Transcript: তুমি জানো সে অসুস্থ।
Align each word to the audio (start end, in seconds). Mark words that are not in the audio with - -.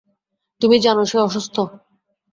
তুমি 0.61 0.77
জানো 0.79 1.03
সে 1.05 1.17
অসুস্থ। 1.19 1.55